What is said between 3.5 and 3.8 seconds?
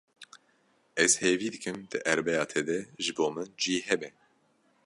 cî